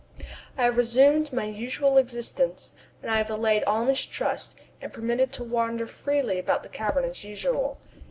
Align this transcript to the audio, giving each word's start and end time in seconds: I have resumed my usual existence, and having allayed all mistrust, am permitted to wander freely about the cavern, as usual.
I 0.57 0.63
have 0.63 0.77
resumed 0.77 1.31
my 1.31 1.43
usual 1.43 1.95
existence, 1.99 2.73
and 3.03 3.11
having 3.11 3.35
allayed 3.35 3.63
all 3.65 3.85
mistrust, 3.85 4.57
am 4.81 4.89
permitted 4.89 5.31
to 5.33 5.43
wander 5.43 5.85
freely 5.85 6.39
about 6.39 6.63
the 6.63 6.69
cavern, 6.69 7.03
as 7.03 7.23
usual. 7.23 7.77